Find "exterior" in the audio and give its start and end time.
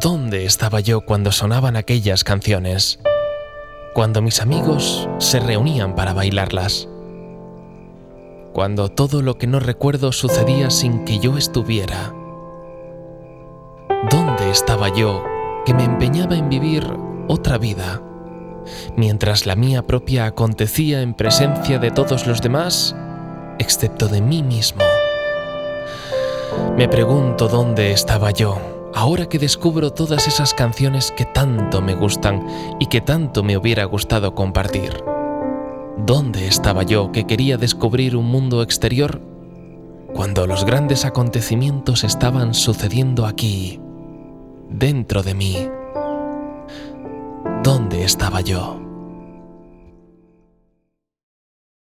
38.62-39.20